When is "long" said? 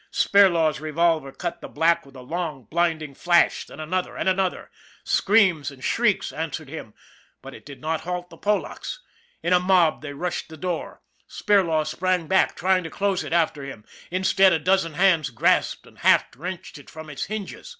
2.23-2.63